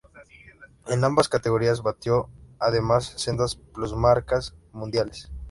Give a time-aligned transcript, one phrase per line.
[0.87, 5.31] En ambas categorías batió además sendas plusmarcas mundiales.